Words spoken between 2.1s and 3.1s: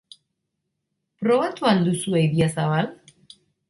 Idiazabal?